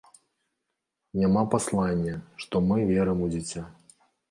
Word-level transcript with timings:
Няма 1.23 1.43
паслання, 1.53 2.15
што 2.47 2.65
мы 2.73 2.89
верым 2.91 3.23
у 3.29 3.31
дзіця. 3.37 3.67